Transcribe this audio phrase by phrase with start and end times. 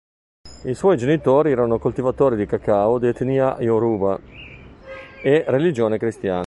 [0.63, 4.19] I suoi genitori erano coltivatori di cacao di etnia Yoruba
[5.21, 6.39] e religione cristiana.